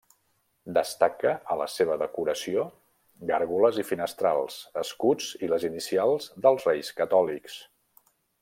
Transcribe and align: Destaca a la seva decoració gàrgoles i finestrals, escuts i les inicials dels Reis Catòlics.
Destaca 0.77 1.33
a 1.55 1.57
la 1.59 1.67
seva 1.73 1.97
decoració 2.03 2.63
gàrgoles 3.33 3.79
i 3.83 3.87
finestrals, 3.91 4.59
escuts 4.85 5.29
i 5.45 5.51
les 5.55 5.69
inicials 5.73 6.31
dels 6.47 6.67
Reis 6.71 6.95
Catòlics. 7.03 7.61